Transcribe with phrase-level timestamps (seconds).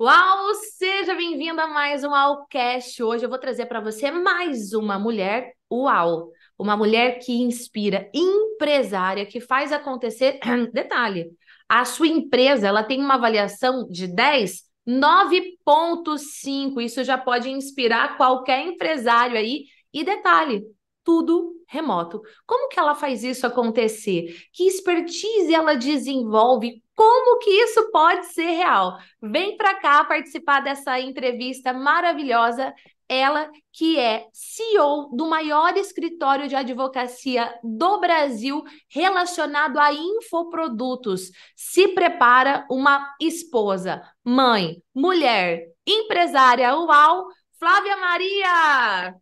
[0.00, 0.52] Uau!
[0.76, 3.00] Seja bem-vindo a mais um Alcast.
[3.00, 6.32] Hoje eu vou trazer para você mais uma mulher uau.
[6.58, 10.40] Uma mulher que inspira, empresária, que faz acontecer.
[10.72, 11.30] Detalhe:
[11.68, 16.80] a sua empresa ela tem uma avaliação de 10, 9,5.
[16.80, 19.66] Isso já pode inspirar qualquer empresário aí.
[19.92, 20.64] E detalhe:
[21.04, 22.20] tudo remoto.
[22.44, 24.44] Como que ela faz isso acontecer?
[24.52, 26.82] Que expertise ela desenvolve?
[26.94, 28.98] Como que isso pode ser real?
[29.20, 32.72] Vem para cá participar dessa entrevista maravilhosa.
[33.08, 41.30] Ela que é CEO do maior escritório de advocacia do Brasil relacionado a infoprodutos.
[41.54, 46.74] Se prepara uma esposa, mãe, mulher, empresária.
[46.74, 47.26] Uau!
[47.58, 49.14] Flávia Maria!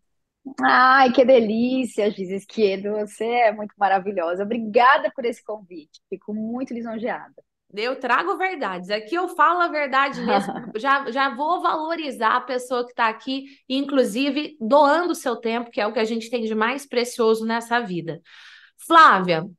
[0.60, 2.92] Ai, que delícia, Giz Esquerdo.
[2.92, 4.42] Você é muito maravilhosa.
[4.42, 6.00] Obrigada por esse convite.
[6.08, 7.34] Fico muito lisonjeada.
[7.74, 8.90] Eu trago verdades.
[8.90, 10.52] Aqui eu falo a verdade mesmo.
[10.76, 15.80] já, já vou valorizar a pessoa que está aqui, inclusive doando o seu tempo, que
[15.80, 18.20] é o que a gente tem de mais precioso nessa vida.
[18.86, 19.54] Flávia, o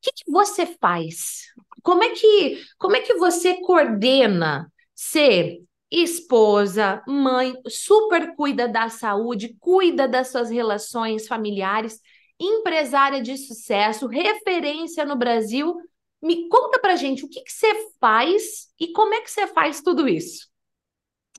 [0.00, 1.52] que, que você faz?
[1.82, 5.60] Como é que, como é que você coordena ser
[5.92, 12.00] esposa, mãe, super cuida da saúde, cuida das suas relações familiares,
[12.40, 15.76] empresária de sucesso, referência no Brasil.
[16.22, 19.80] Me conta pra gente o que, que você faz e como é que você faz
[19.80, 20.50] tudo isso.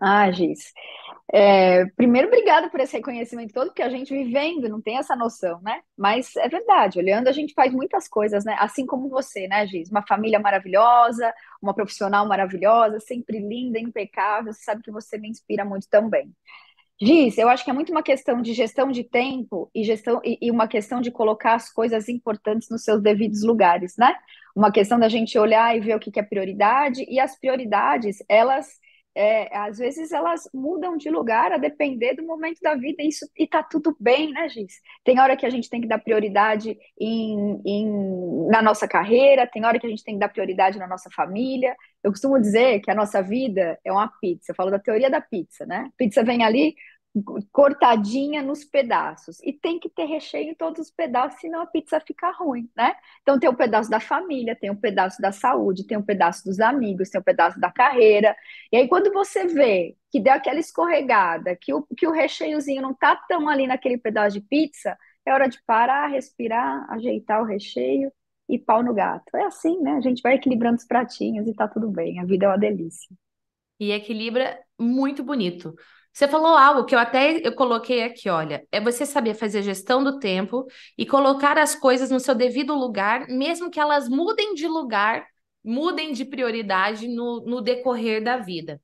[0.02, 0.74] Ah, Giz,
[1.32, 5.62] é, primeiro, obrigada por esse reconhecimento todo, porque a gente vivendo não tem essa noção,
[5.62, 5.82] né?
[5.98, 8.56] Mas é verdade, olhando, a gente faz muitas coisas, né?
[8.60, 9.90] Assim como você, né, Giz?
[9.90, 14.52] Uma família maravilhosa, uma profissional maravilhosa, sempre linda, impecável.
[14.52, 16.32] Você sabe que você me inspira muito também.
[17.02, 20.38] Giz, eu acho que é muito uma questão de gestão de tempo e gestão e,
[20.42, 24.16] e uma questão de colocar as coisas importantes nos seus devidos lugares, né?
[24.56, 28.18] Uma questão da gente olhar e ver o que, que é prioridade, e as prioridades,
[28.30, 28.68] elas
[29.16, 33.28] é, às vezes elas mudam de lugar a depender do momento da vida, e isso
[33.38, 34.74] e tá tudo bem, né, Giz?
[35.04, 39.66] Tem hora que a gente tem que dar prioridade em, em, na nossa carreira, tem
[39.66, 41.76] hora que a gente tem que dar prioridade na nossa família.
[42.04, 44.52] Eu costumo dizer que a nossa vida é uma pizza.
[44.52, 45.90] Eu falo da teoria da pizza, né?
[45.96, 46.76] Pizza vem ali,
[47.52, 49.40] cortadinha nos pedaços.
[49.44, 52.96] E tem que ter recheio em todos os pedaços, senão a pizza fica ruim, né?
[53.22, 56.60] Então tem um pedaço da família, tem um pedaço da saúde, tem um pedaço dos
[56.60, 58.36] amigos, tem um pedaço da carreira.
[58.72, 62.94] E aí quando você vê que deu aquela escorregada, que o, que o recheiozinho não
[62.94, 68.12] tá tão ali naquele pedaço de pizza, é hora de parar, respirar, ajeitar o recheio
[68.50, 69.36] e pau no gato.
[69.36, 69.94] É assim, né?
[69.94, 72.20] A gente vai equilibrando os pratinhos e tá tudo bem.
[72.20, 73.16] A vida é uma delícia.
[73.80, 75.76] E equilibra muito bonito.
[76.14, 80.04] Você falou algo que eu até eu coloquei aqui, olha, é você saber fazer gestão
[80.04, 84.68] do tempo e colocar as coisas no seu devido lugar, mesmo que elas mudem de
[84.68, 85.26] lugar,
[85.64, 88.80] mudem de prioridade no, no decorrer da vida.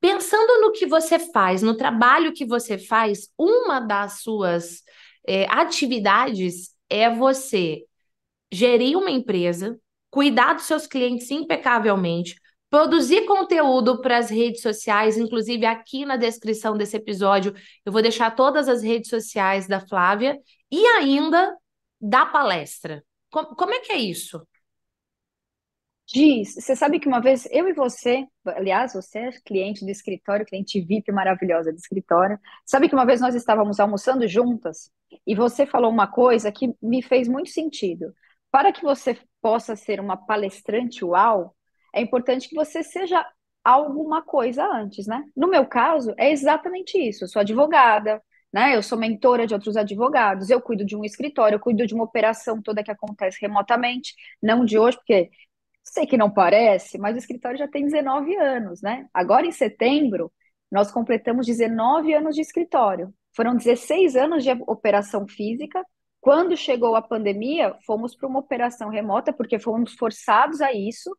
[0.00, 4.82] Pensando no que você faz, no trabalho que você faz, uma das suas
[5.28, 7.84] é, atividades é você
[8.50, 9.78] gerir uma empresa,
[10.10, 12.39] cuidar dos seus clientes impecavelmente,
[12.70, 17.52] produzir conteúdo para as redes sociais, inclusive aqui na descrição desse episódio,
[17.84, 20.38] eu vou deixar todas as redes sociais da Flávia
[20.70, 21.56] e ainda
[22.00, 23.04] da palestra.
[23.30, 24.40] Como, como é que é isso?
[26.12, 30.44] Diz, você sabe que uma vez eu e você, aliás, você é cliente do escritório,
[30.44, 34.90] cliente VIP maravilhosa do escritório, sabe que uma vez nós estávamos almoçando juntas
[35.24, 38.12] e você falou uma coisa que me fez muito sentido.
[38.50, 41.54] Para que você possa ser uma palestrante uau,
[41.94, 43.24] é importante que você seja
[43.64, 45.24] alguma coisa antes, né?
[45.36, 47.24] No meu caso, é exatamente isso.
[47.24, 48.74] Eu sou advogada, né?
[48.76, 52.04] Eu sou mentora de outros advogados, eu cuido de um escritório, eu cuido de uma
[52.04, 55.30] operação toda que acontece remotamente, não de hoje, porque
[55.84, 59.08] sei que não parece, mas o escritório já tem 19 anos, né?
[59.12, 60.32] Agora em setembro,
[60.70, 63.12] nós completamos 19 anos de escritório.
[63.34, 65.84] Foram 16 anos de operação física.
[66.20, 71.16] Quando chegou a pandemia, fomos para uma operação remota, porque fomos forçados a isso,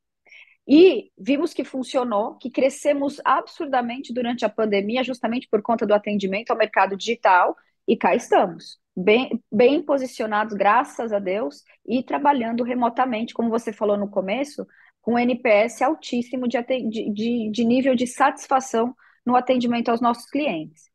[0.67, 6.51] e vimos que funcionou, que crescemos absurdamente durante a pandemia, justamente por conta do atendimento
[6.51, 7.55] ao mercado digital,
[7.87, 13.97] e cá estamos, bem, bem posicionados, graças a Deus, e trabalhando remotamente, como você falou
[13.97, 14.65] no começo,
[15.01, 18.95] com NPS altíssimo de, de, de nível de satisfação
[19.25, 20.91] no atendimento aos nossos clientes.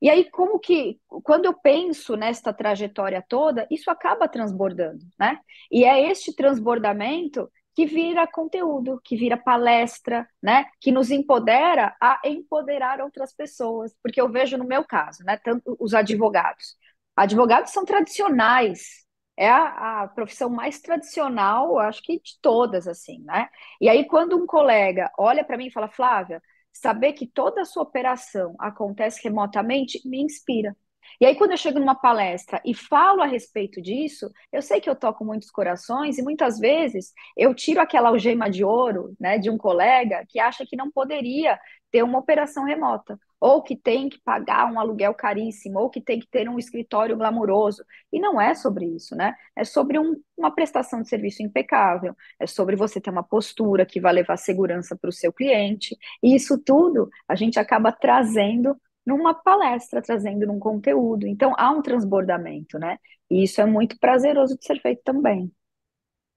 [0.00, 5.40] E aí, como que, quando eu penso nesta trajetória toda, isso acaba transbordando, né?
[5.70, 10.66] E é este transbordamento que vira conteúdo, que vira palestra, né?
[10.80, 13.94] Que nos empodera a empoderar outras pessoas.
[14.02, 15.36] Porque eu vejo no meu caso, né?
[15.36, 16.76] Tanto os advogados.
[17.14, 23.48] Advogados são tradicionais, é a, a, profissão mais tradicional, acho que de todas, assim, né?
[23.80, 26.42] E aí, quando um colega olha para mim e fala, Flávia,
[26.72, 30.76] saber que toda a sua operação acontece remotamente me inspira.
[31.20, 34.88] E aí, quando eu chego numa palestra e falo a respeito disso, eu sei que
[34.88, 39.50] eu toco muitos corações e muitas vezes eu tiro aquela algema de ouro né, de
[39.50, 41.58] um colega que acha que não poderia
[41.90, 46.20] ter uma operação remota, ou que tem que pagar um aluguel caríssimo, ou que tem
[46.20, 47.84] que ter um escritório glamuroso.
[48.12, 49.34] E não é sobre isso, né?
[49.56, 54.00] É sobre um, uma prestação de serviço impecável, é sobre você ter uma postura que
[54.00, 55.96] vai levar segurança para o seu cliente.
[56.22, 58.76] E isso tudo a gente acaba trazendo
[59.08, 61.26] numa palestra, trazendo num conteúdo.
[61.26, 62.98] Então, há um transbordamento, né?
[63.30, 65.50] E isso é muito prazeroso de ser feito também.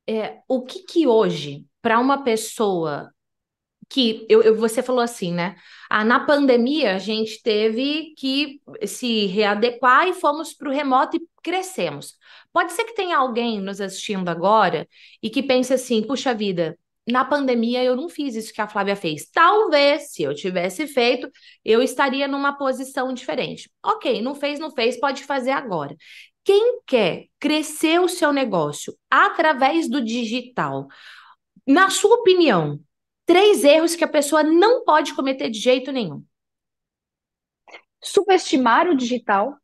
[0.08, 3.14] É, o que que hoje, para uma pessoa
[3.90, 5.58] que eu, eu, você falou assim, né?
[5.90, 11.28] Ah, na pandemia a gente teve que se readequar e fomos para o remoto e
[11.44, 12.16] crescemos.
[12.54, 14.88] Pode ser que tenha alguém nos assistindo agora
[15.22, 16.78] e que pense assim: puxa vida,
[17.08, 19.28] na pandemia eu não fiz isso que a Flávia fez.
[19.32, 21.30] Talvez, se eu tivesse feito,
[21.66, 23.72] eu estaria numa posição diferente.
[23.84, 25.96] Ok, não fez, não fez, pode fazer agora.
[26.44, 30.88] Quem quer crescer o seu negócio através do digital,
[31.68, 32.80] na sua opinião,
[33.26, 36.24] três erros que a pessoa não pode cometer de jeito nenhum.
[38.04, 39.56] Subestimar o digital,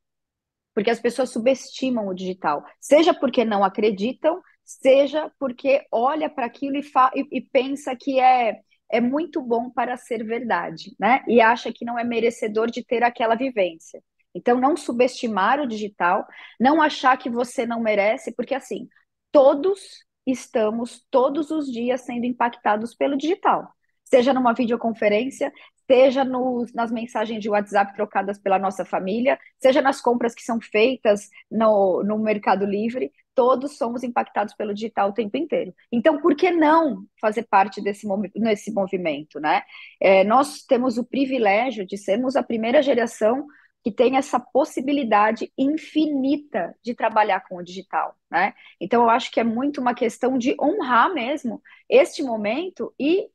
[0.73, 6.75] porque as pessoas subestimam o digital, seja porque não acreditam, seja porque olha para aquilo
[6.75, 6.81] e,
[7.15, 8.59] e, e pensa que é
[8.89, 11.23] é muito bom para ser verdade, né?
[11.27, 14.01] E acha que não é merecedor de ter aquela vivência.
[14.33, 16.25] Então, não subestimar o digital,
[16.59, 18.87] não achar que você não merece, porque assim,
[19.31, 23.67] todos estamos todos os dias sendo impactados pelo digital.
[24.05, 25.51] Seja numa videoconferência,
[25.89, 30.59] seja nos, nas mensagens de WhatsApp trocadas pela nossa família, seja nas compras que são
[30.59, 35.73] feitas no, no Mercado Livre, todos somos impactados pelo digital o tempo inteiro.
[35.91, 39.61] Então, por que não fazer parte desse, desse movimento, né?
[40.01, 43.45] É, nós temos o privilégio de sermos a primeira geração
[43.83, 48.53] que tem essa possibilidade infinita de trabalhar com o digital, né?
[48.81, 53.29] Então eu acho que é muito uma questão de honrar mesmo este momento e,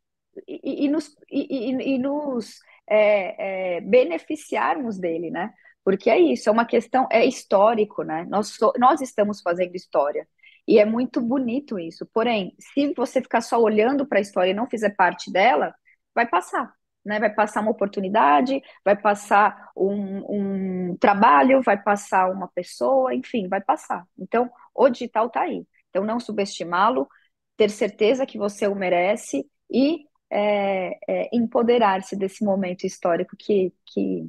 [0.46, 2.58] e, e nos, e, e nos
[2.88, 5.52] é, é, beneficiarmos dele, né?
[5.84, 8.26] Porque é isso, é uma questão, é histórico, né?
[8.28, 10.26] Nós, so, nós estamos fazendo história.
[10.66, 12.06] E é muito bonito isso.
[12.14, 15.74] Porém, se você ficar só olhando para a história e não fizer parte dela,
[16.14, 16.72] vai passar
[17.04, 17.18] né?
[17.18, 23.60] Vai passar uma oportunidade, vai passar um, um trabalho, vai passar uma pessoa, enfim, vai
[23.60, 24.06] passar.
[24.18, 25.66] Então, o digital está aí.
[25.90, 27.08] Então, não subestimá-lo,
[27.56, 34.26] ter certeza que você o merece e é, é, empoderar-se desse momento histórico que, que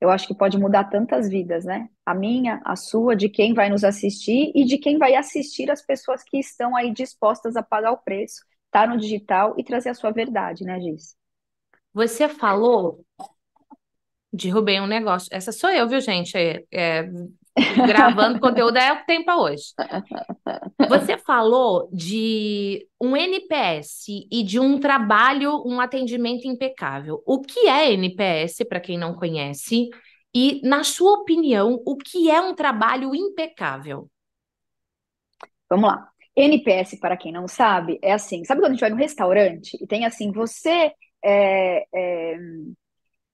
[0.00, 1.88] eu acho que pode mudar tantas vidas, né?
[2.06, 5.84] A minha, a sua, de quem vai nos assistir e de quem vai assistir as
[5.84, 9.90] pessoas que estão aí dispostas a pagar o preço, estar tá no digital e trazer
[9.90, 11.16] a sua verdade, né, Giz?
[11.92, 13.04] Você falou.
[14.32, 15.28] Derrubei um negócio.
[15.32, 16.36] Essa sou eu, viu, gente?
[16.36, 17.10] É, é,
[17.86, 19.64] gravando conteúdo é o que tem para hoje.
[20.88, 27.22] Você falou de um NPS e de um trabalho, um atendimento impecável.
[27.26, 29.90] O que é NPS, para quem não conhece?
[30.34, 34.08] E, na sua opinião, o que é um trabalho impecável?
[35.68, 36.08] Vamos lá.
[36.34, 39.86] NPS, para quem não sabe, é assim: sabe quando a gente vai no restaurante e
[39.86, 40.90] tem assim, você
[41.22, 42.38] é, é,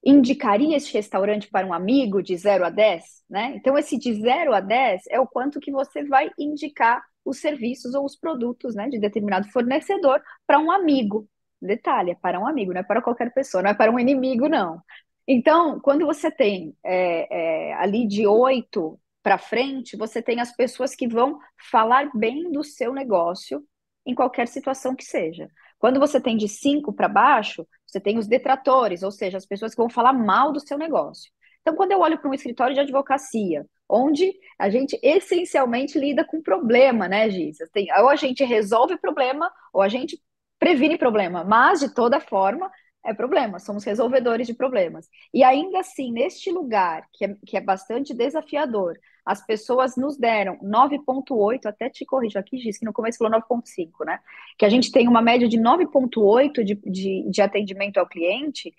[0.08, 3.52] indicaria esse restaurante para um amigo de 0 a 10, né?
[3.56, 7.94] Então, esse de 0 a 10 é o quanto que você vai indicar os serviços
[7.94, 11.28] ou os produtos né, de determinado fornecedor para um amigo.
[11.60, 14.48] Detalhe, é para um amigo, não é para qualquer pessoa, não é para um inimigo,
[14.48, 14.80] não.
[15.26, 20.94] Então, quando você tem é, é, ali de 8 para frente, você tem as pessoas
[20.94, 21.38] que vão
[21.70, 23.62] falar bem do seu negócio
[24.06, 25.50] em qualquer situação que seja.
[25.78, 29.72] Quando você tem de 5 para baixo, você tem os detratores, ou seja, as pessoas
[29.72, 31.30] que vão falar mal do seu negócio.
[31.60, 36.42] Então, quando eu olho para um escritório de advocacia, onde a gente essencialmente lida com
[36.42, 37.58] problema, né, Giz?
[37.72, 40.20] Tem, ou a gente resolve problema, ou a gente
[40.58, 42.70] previne problema, mas de toda forma
[43.04, 45.08] é problema, somos resolvedores de problemas.
[45.32, 50.58] E ainda assim, neste lugar, que é, que é bastante desafiador, as pessoas nos deram
[50.58, 54.18] 9,8, até te corrijo aqui, Giz, que no começo falou 9,5, né?
[54.58, 58.74] Que a gente tem uma média de 9,8 de, de, de atendimento ao cliente.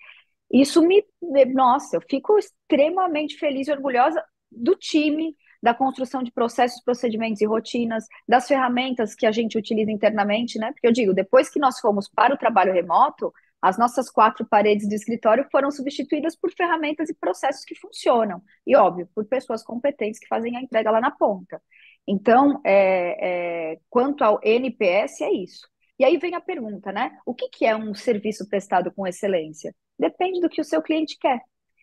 [0.52, 1.06] Isso me.
[1.54, 7.46] Nossa, eu fico extremamente feliz e orgulhosa do time, da construção de processos, procedimentos e
[7.46, 10.72] rotinas, das ferramentas que a gente utiliza internamente, né?
[10.72, 14.88] Porque eu digo, depois que nós fomos para o trabalho remoto, as nossas quatro paredes
[14.88, 18.42] do escritório foram substituídas por ferramentas e processos que funcionam.
[18.66, 21.62] E, óbvio, por pessoas competentes que fazem a entrega lá na ponta.
[22.08, 25.68] Então, é, é, quanto ao NPS, é isso.
[26.00, 27.18] E aí vem a pergunta, né?
[27.26, 29.76] O que, que é um serviço prestado com excelência?
[29.98, 31.42] Depende do que o seu cliente quer.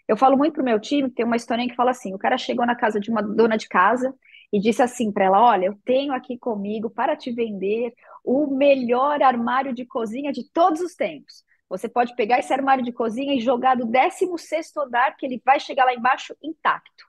[0.09, 2.65] Eu falo muito pro meu time, tem uma historinha que fala assim: o cara chegou
[2.65, 4.15] na casa de uma dona de casa
[4.53, 7.93] e disse assim para ela: Olha, eu tenho aqui comigo para te vender
[8.25, 11.45] o melhor armário de cozinha de todos os tempos.
[11.69, 15.59] Você pode pegar esse armário de cozinha e jogar do 16 andar, que ele vai
[15.59, 17.07] chegar lá embaixo intacto.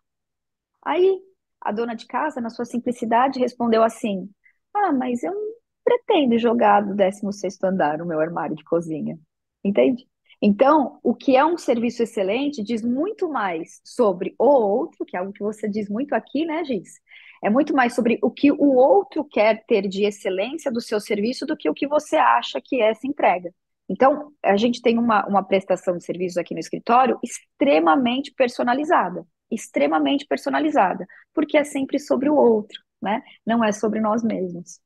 [0.84, 1.22] Aí
[1.62, 4.30] a dona de casa, na sua simplicidade, respondeu assim:
[4.74, 9.18] Ah, mas eu não pretendo jogar do 16 andar o meu armário de cozinha.
[9.64, 10.08] Entende?
[10.42, 15.20] Então, o que é um serviço excelente diz muito mais sobre o outro, que é
[15.20, 17.00] algo que você diz muito aqui, né, Giz?
[17.44, 21.46] É muito mais sobre o que o outro quer ter de excelência do seu serviço
[21.46, 23.52] do que o que você acha que é essa entrega.
[23.90, 30.26] Então, a gente tem uma, uma prestação de serviços aqui no escritório extremamente personalizada extremamente
[30.26, 33.22] personalizada, porque é sempre sobre o outro, né?
[33.46, 34.80] Não é sobre nós mesmos.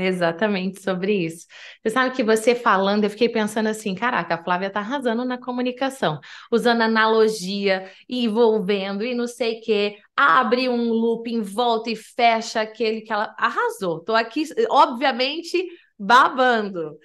[0.00, 1.44] Exatamente sobre isso.
[1.82, 5.38] Você sabe que você falando, eu fiquei pensando assim: caraca, a Flávia tá arrasando na
[5.38, 6.20] comunicação,
[6.52, 13.00] usando analogia, envolvendo e não sei o quê, abre um looping, volta e fecha aquele
[13.00, 13.98] que ela arrasou.
[14.04, 15.66] Tô aqui, obviamente,
[15.98, 16.96] babando.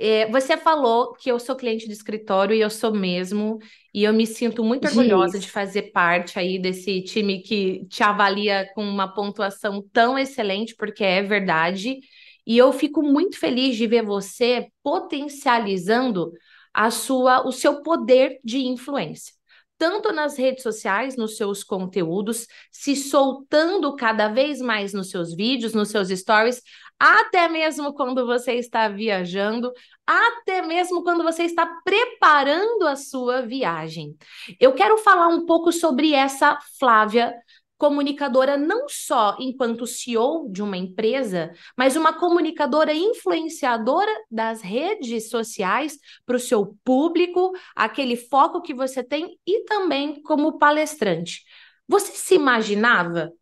[0.00, 3.58] É, você falou que eu sou cliente de escritório e eu sou mesmo,
[3.92, 8.70] e eu me sinto muito orgulhosa de fazer parte aí desse time que te avalia
[8.74, 11.98] com uma pontuação tão excelente, porque é verdade.
[12.46, 16.32] E eu fico muito feliz de ver você potencializando
[16.72, 19.34] a sua, o seu poder de influência.
[19.76, 25.72] Tanto nas redes sociais, nos seus conteúdos, se soltando cada vez mais nos seus vídeos,
[25.72, 26.62] nos seus stories,
[26.98, 29.72] até mesmo quando você está viajando,
[30.06, 34.16] até mesmo quando você está preparando a sua viagem.
[34.58, 37.34] Eu quero falar um pouco sobre essa Flávia
[37.78, 45.96] comunicadora não só enquanto CEO de uma empresa, mas uma comunicadora influenciadora das redes sociais
[46.26, 51.44] para o seu público, aquele foco que você tem e também como palestrante.
[51.86, 53.32] Você se imaginava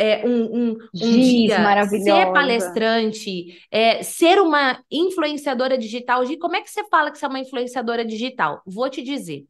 [0.00, 6.22] é, um, um, um dia ser palestrante, é, ser uma influenciadora digital.
[6.40, 8.62] Como é que você fala que você é uma influenciadora digital?
[8.66, 9.44] Vou te dizer.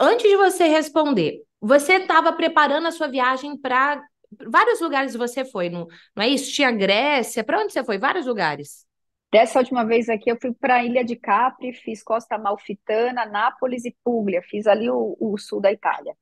[0.00, 4.02] Antes de você responder, você estava preparando a sua viagem para
[4.50, 6.52] vários lugares você foi, não, não é isso?
[6.52, 7.98] Tinha Grécia, para onde você foi?
[7.98, 8.86] Vários lugares.
[9.30, 13.84] Dessa última vez aqui, eu fui para a Ilha de Capri, fiz Costa Amalfitana, Nápoles
[13.84, 16.14] e Puglia, fiz ali o, o sul da Itália.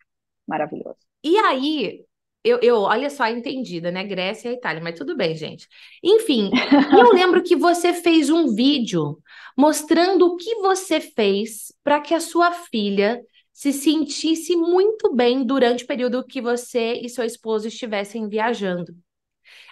[0.48, 0.98] Maravilhoso.
[1.22, 2.04] E aí,
[2.46, 4.04] eu, eu, olha só, entendida, né?
[4.04, 5.68] Grécia e Itália, mas tudo bem, gente.
[6.02, 6.50] Enfim,
[6.96, 9.18] eu lembro que você fez um vídeo
[9.56, 13.20] mostrando o que você fez para que a sua filha
[13.52, 18.94] se sentisse muito bem durante o período que você e seu esposo estivessem viajando.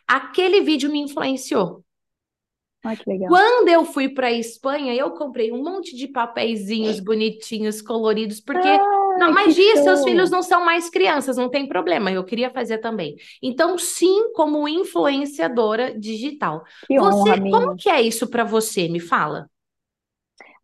[0.07, 1.85] Aquele vídeo me influenciou.
[2.83, 3.29] Ai, que legal.
[3.29, 8.69] Quando eu fui para a Espanha, eu comprei um monte de papeizinhos bonitinhos, coloridos, porque
[8.69, 12.11] ah, não, mas diz, seus filhos não são mais crianças, não tem problema.
[12.11, 13.17] Eu queria fazer também.
[13.43, 16.65] Então, sim, como influenciadora digital.
[16.87, 18.89] Que você, honra, como que é isso para você?
[18.89, 19.49] Me fala.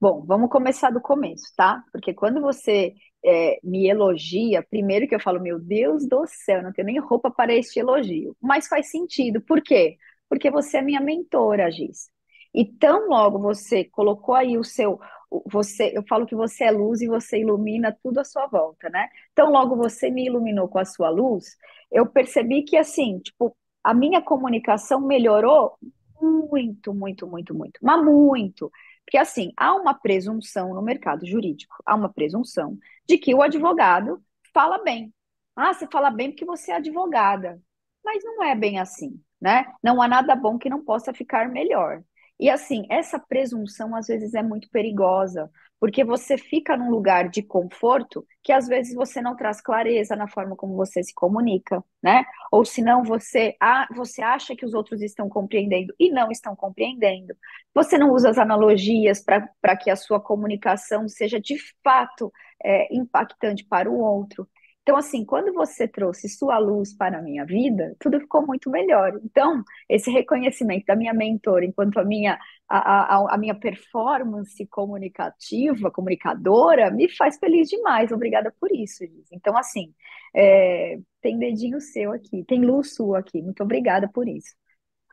[0.01, 1.85] Bom, vamos começar do começo, tá?
[1.93, 6.73] Porque quando você é, me elogia, primeiro que eu falo, meu Deus do céu, não
[6.73, 8.35] tenho nem roupa para este elogio.
[8.41, 9.41] Mas faz sentido.
[9.43, 9.97] Por quê?
[10.29, 12.09] Porque você é minha mentora, Giz.
[12.55, 14.99] E tão logo você colocou aí o seu,
[15.47, 19.09] você, eu falo que você é luz e você ilumina tudo à sua volta, né?
[19.35, 21.57] Tão logo você me iluminou com a sua luz,
[21.91, 25.77] eu percebi que assim, tipo, a minha comunicação melhorou
[26.21, 28.71] muito, muito, muito, muito, mas muito.
[29.05, 34.23] Porque, assim, há uma presunção no mercado jurídico, há uma presunção de que o advogado
[34.55, 35.13] fala bem.
[35.57, 37.61] Ah, você fala bem porque você é advogada.
[38.05, 39.73] Mas não é bem assim, né?
[39.83, 42.03] Não há nada bom que não possa ficar melhor.
[42.41, 47.43] E assim, essa presunção às vezes é muito perigosa, porque você fica num lugar de
[47.43, 52.25] conforto que às vezes você não traz clareza na forma como você se comunica, né?
[52.51, 57.35] Ou senão você, ah, você acha que os outros estão compreendendo e não estão compreendendo.
[57.75, 62.33] Você não usa as analogias para que a sua comunicação seja de fato
[62.65, 64.49] é, impactante para o outro.
[64.91, 69.21] Então, assim, quando você trouxe sua luz para a minha vida, tudo ficou muito melhor.
[69.25, 72.37] Então, esse reconhecimento da minha mentora, enquanto a minha,
[72.69, 78.11] a, a, a minha performance comunicativa, comunicadora, me faz feliz demais.
[78.11, 79.31] Obrigada por isso, Liz.
[79.31, 79.95] Então, assim,
[80.35, 83.41] é, tem dedinho seu aqui, tem luz sua aqui.
[83.41, 84.57] Muito obrigada por isso.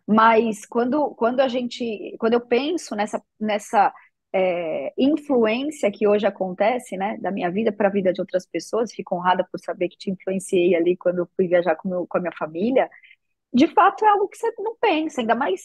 [0.07, 3.93] Mas quando, quando a gente, quando eu penso nessa, nessa
[4.33, 8.93] é, influência que hoje acontece, né, da minha vida para a vida de outras pessoas,
[8.93, 12.17] fico honrada por saber que te influenciei ali quando eu fui viajar com, meu, com
[12.17, 12.89] a minha família,
[13.53, 15.63] de fato é algo que você não pensa, ainda mais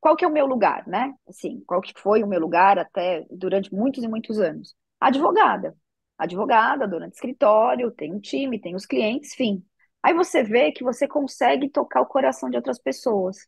[0.00, 3.26] qual que é o meu lugar, né, assim, qual que foi o meu lugar até
[3.30, 4.74] durante muitos e muitos anos.
[5.00, 5.76] advogada.
[6.18, 9.64] Advogada, dona de escritório, tem um time, tem os clientes, enfim.
[10.02, 13.38] Aí você vê que você consegue tocar o coração de outras pessoas.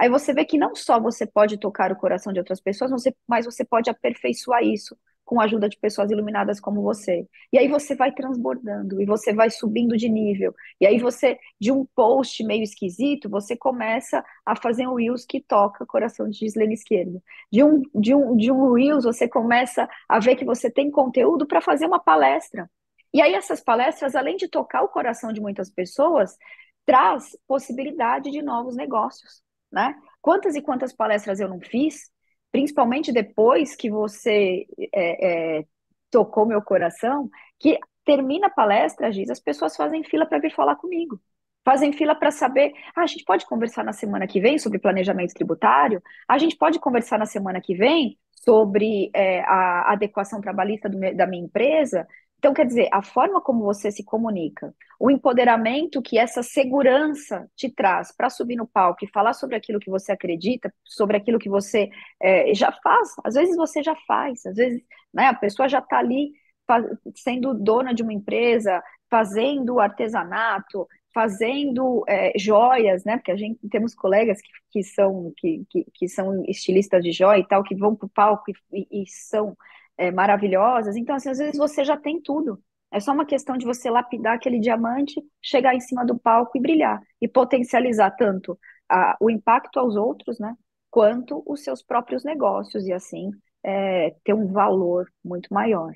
[0.00, 2.90] Aí você vê que não só você pode tocar o coração de outras pessoas,
[3.28, 7.26] mas você pode aperfeiçoar isso com a ajuda de pessoas iluminadas como você.
[7.52, 10.54] E aí você vai transbordando, e você vai subindo de nível.
[10.80, 15.38] E aí você, de um post meio esquisito, você começa a fazer um Reels que
[15.38, 17.22] toca o coração de Gislene Esquerda.
[17.52, 21.46] De um, de, um, de um Reels, você começa a ver que você tem conteúdo
[21.46, 22.70] para fazer uma palestra.
[23.12, 26.38] E aí essas palestras, além de tocar o coração de muitas pessoas,
[26.86, 29.94] traz possibilidade de novos negócios, né?
[30.20, 32.10] Quantas e quantas palestras eu não fiz
[32.50, 35.64] principalmente depois que você é, é,
[36.10, 40.76] tocou meu coração, que termina a palestra, Giz, as pessoas fazem fila para vir falar
[40.76, 41.20] comigo.
[41.64, 45.34] Fazem fila para saber, ah, a gente pode conversar na semana que vem sobre planejamento
[45.34, 46.02] tributário?
[46.26, 51.26] A gente pode conversar na semana que vem sobre é, a adequação trabalhista do, da
[51.26, 52.08] minha empresa?
[52.40, 57.68] Então, quer dizer, a forma como você se comunica, o empoderamento que essa segurança te
[57.70, 61.50] traz para subir no palco e falar sobre aquilo que você acredita, sobre aquilo que
[61.50, 63.10] você é, já faz.
[63.22, 64.82] Às vezes você já faz, às vezes
[65.12, 66.32] né, a pessoa já está ali
[66.66, 73.18] faz, sendo dona de uma empresa, fazendo artesanato, fazendo é, joias, né?
[73.18, 77.40] Porque a gente temos colegas que, que são que, que, que, são estilistas de joia
[77.40, 79.54] e tal, que vão para o palco e, e, e são
[80.00, 80.96] é, maravilhosas.
[80.96, 82.58] Então, assim, às vezes você já tem tudo.
[82.90, 86.60] É só uma questão de você lapidar aquele diamante, chegar em cima do palco e
[86.60, 86.98] brilhar.
[87.20, 90.56] E potencializar tanto a, o impacto aos outros, né?
[90.90, 92.86] Quanto os seus próprios negócios.
[92.86, 93.30] E assim,
[93.62, 95.92] é, ter um valor muito maior.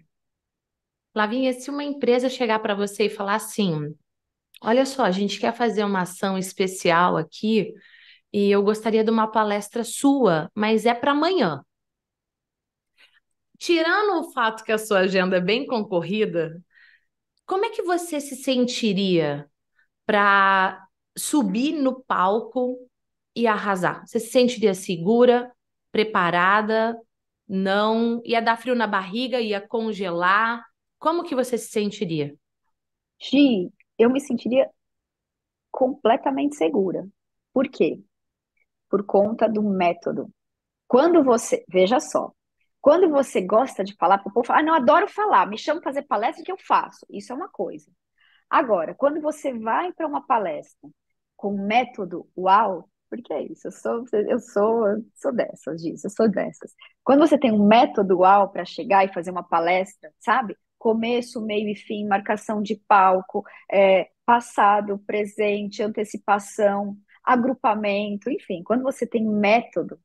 [1.14, 3.94] Lavinha, se uma empresa chegar para você e falar assim:
[4.62, 7.72] olha só, a gente quer fazer uma ação especial aqui
[8.30, 11.64] e eu gostaria de uma palestra sua, mas é para amanhã
[13.64, 16.62] tirando o fato que a sua agenda é bem concorrida,
[17.46, 19.50] como é que você se sentiria
[20.04, 22.76] para subir no palco
[23.34, 24.06] e arrasar?
[24.06, 25.50] Você se sentiria segura,
[25.90, 26.94] preparada?
[27.48, 28.20] Não?
[28.26, 29.40] Ia dar frio na barriga?
[29.40, 30.62] Ia congelar?
[30.98, 32.36] Como que você se sentiria?
[33.18, 34.68] Gi, eu me sentiria
[35.70, 37.08] completamente segura.
[37.50, 37.98] Por quê?
[38.90, 40.30] Por conta do método.
[40.86, 42.30] Quando você, veja só,
[42.84, 45.90] quando você gosta de falar para o povo, ah, não, adoro falar, me chama para
[45.90, 47.06] fazer palestra que eu faço.
[47.08, 47.90] Isso é uma coisa.
[48.50, 50.90] Agora, quando você vai para uma palestra
[51.34, 56.30] com método uau, porque é isso, eu sou, eu sou, sou dessas, disso, eu sou
[56.30, 56.74] dessas.
[57.02, 60.54] Quando você tem um método uau para chegar e fazer uma palestra, sabe?
[60.78, 63.42] Começo, meio e fim, marcação de palco,
[63.72, 69.98] é, passado, presente, antecipação, agrupamento, enfim, quando você tem método,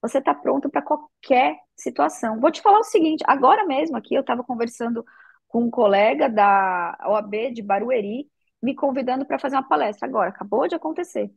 [0.00, 2.40] você está pronto para qualquer situação.
[2.40, 5.04] Vou te falar o seguinte: agora mesmo aqui eu estava conversando
[5.48, 8.26] com um colega da OAB de Barueri,
[8.62, 11.30] me convidando para fazer uma palestra agora, acabou de acontecer.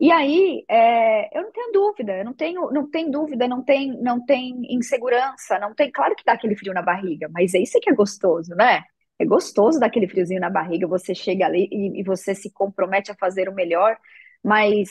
[0.00, 4.00] E aí, é, eu não tenho dúvida, eu não tenho, não tem dúvida, não tem,
[4.02, 5.90] não tem insegurança, não tem.
[5.92, 8.82] Claro que dá aquele frio na barriga, mas é isso que é gostoso, né?
[9.18, 13.14] É gostoso daquele friozinho na barriga, você chega ali e, e você se compromete a
[13.14, 13.98] fazer o melhor,
[14.42, 14.88] mas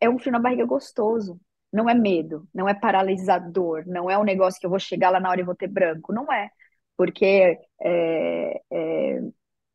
[0.00, 1.38] é um frio na barriga gostoso
[1.72, 5.20] não é medo, não é paralisador, não é um negócio que eu vou chegar lá
[5.20, 6.50] na hora e vou ter branco, não é,
[6.96, 9.20] porque é, é,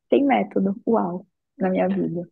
[0.10, 1.26] tem método, uau,
[1.58, 2.28] na minha vida.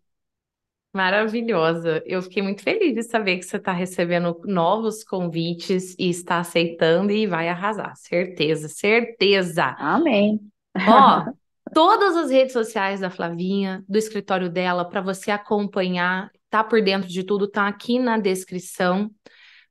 [0.94, 2.04] Maravilhosa.
[2.06, 7.12] Eu fiquei muito feliz de saber que você está recebendo novos convites e está aceitando
[7.12, 7.96] e vai arrasar.
[7.96, 9.74] Certeza, certeza.
[9.80, 10.42] Amém.
[10.76, 11.32] Ó,
[11.74, 17.08] todas as redes sociais da Flavinha, do escritório dela, para você acompanhar, tá por dentro
[17.08, 19.10] de tudo, tá aqui na descrição.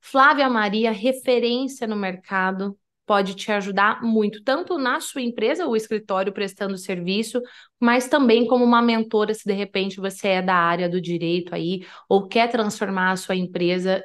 [0.01, 6.31] Flávia Maria, referência no mercado, pode te ajudar muito, tanto na sua empresa, o escritório
[6.31, 7.41] prestando serviço,
[7.79, 11.85] mas também como uma mentora, se de repente você é da área do direito aí,
[12.07, 14.03] ou quer transformar a sua empresa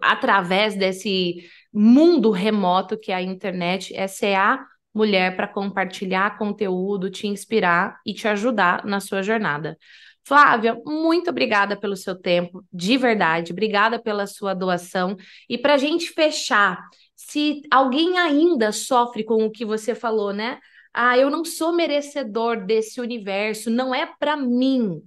[0.00, 7.10] através desse mundo remoto que é a internet, essa é a mulher para compartilhar conteúdo,
[7.10, 9.76] te inspirar e te ajudar na sua jornada.
[10.24, 15.16] Flávia, muito obrigada pelo seu tempo, de verdade, obrigada pela sua doação.
[15.48, 16.78] E para a gente fechar,
[17.16, 20.60] se alguém ainda sofre com o que você falou, né?
[20.94, 24.98] Ah, eu não sou merecedor desse universo, não é para mim.
[24.98, 25.02] O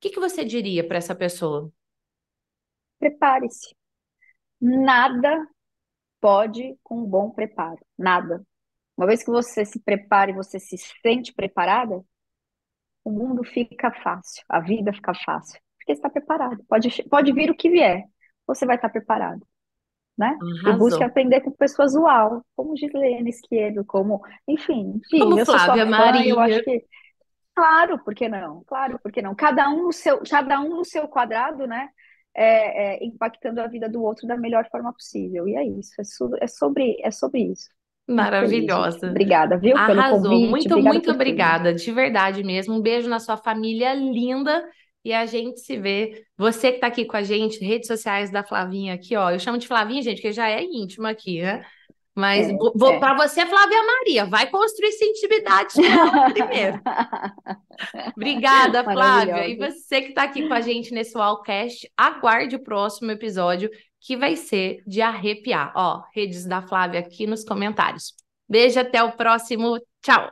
[0.00, 1.70] que, que você diria para essa pessoa?
[2.98, 3.74] Prepare-se.
[4.60, 5.46] Nada
[6.20, 7.84] pode com um bom preparo.
[7.98, 8.42] Nada.
[8.96, 12.02] Uma vez que você se prepare, você se sente preparada,
[13.04, 16.64] o mundo fica fácil, a vida fica fácil, porque está preparado.
[16.68, 18.04] Pode, pode vir o que vier,
[18.46, 19.46] você vai estar preparado.
[20.16, 20.38] né?
[20.40, 20.72] Arrasou.
[20.72, 25.84] E busque aprender com pessoas uau, como Gislene Esquerdo, como, enfim, enfim como eu Flávia
[25.84, 26.30] Maria.
[26.30, 26.84] eu acho que
[27.54, 28.64] claro, por que não?
[28.64, 29.34] Claro, por que não?
[29.34, 31.88] Cada um no seu, cada um no seu quadrado, né?
[32.36, 35.46] É, é, impactando a vida do outro da melhor forma possível.
[35.46, 37.68] E é isso, é, é sobre, é sobre isso.
[38.08, 39.08] Maravilhosa.
[39.08, 39.76] Obrigada, viu?
[39.76, 40.22] Arrasou.
[40.22, 40.50] Pelo convite.
[40.50, 41.82] Muito, Obrigada muito obrigada, tudo.
[41.82, 42.74] de verdade mesmo.
[42.74, 44.64] Um beijo na sua família linda
[45.04, 46.24] e a gente se vê.
[46.36, 49.30] Você que está aqui com a gente, redes sociais da Flavinha aqui, ó.
[49.30, 51.64] Eu chamo de Flavinha, gente, porque já é íntima aqui, né?
[52.14, 52.98] Mas é, é.
[53.00, 55.74] para você, Flávia Maria, vai construir essa intimidade
[56.32, 56.80] primeiro.
[58.16, 59.48] Obrigada, Flávia.
[59.48, 63.68] E você que está aqui com a gente nesse Wallcast, aguarde o próximo episódio,
[64.04, 65.72] que vai ser de arrepiar.
[65.74, 68.14] Ó, redes da Flávia aqui nos comentários.
[68.46, 69.80] Beijo, até o próximo.
[70.02, 70.30] Tchau.